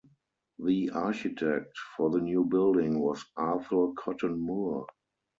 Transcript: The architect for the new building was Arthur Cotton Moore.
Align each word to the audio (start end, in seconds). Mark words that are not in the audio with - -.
The 0.57 0.89
architect 0.95 1.77
for 1.95 2.09
the 2.09 2.21
new 2.21 2.43
building 2.43 2.97
was 2.99 3.23
Arthur 3.37 3.89
Cotton 3.95 4.35
Moore. 4.39 4.87